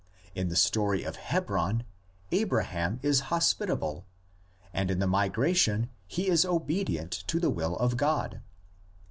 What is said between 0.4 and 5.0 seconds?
the story of Hebron, Abraham is hospitable, and in